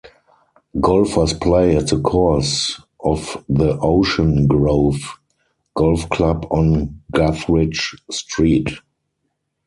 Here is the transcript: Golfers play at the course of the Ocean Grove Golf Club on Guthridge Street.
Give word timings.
Golfers 0.79 1.33
play 1.35 1.75
at 1.77 1.89
the 1.89 1.99
course 2.01 2.81
of 3.01 3.45
the 3.47 3.77
Ocean 3.77 4.47
Grove 4.47 4.99
Golf 5.75 6.09
Club 6.09 6.47
on 6.49 7.03
Guthridge 7.13 7.95
Street. 8.09 8.71